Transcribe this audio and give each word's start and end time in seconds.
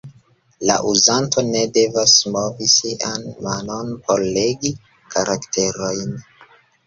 La 0.67 0.75
uzanto 0.91 1.41
ne 1.49 1.59
devas 1.75 2.13
movi 2.37 2.69
sian 2.77 3.27
manon 3.49 3.93
por 4.07 4.25
legi 4.39 4.73
karakterojn. 5.17 6.17